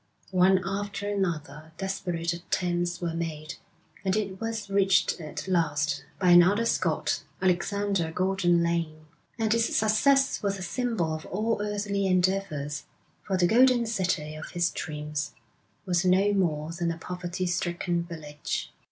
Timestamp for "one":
0.31-0.63